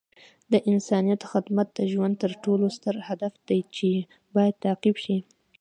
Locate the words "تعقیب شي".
4.65-5.17